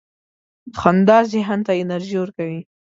[0.79, 2.61] •خندا ذهن ته انرژي ورکوي.